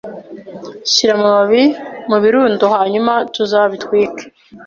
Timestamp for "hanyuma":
2.75-3.13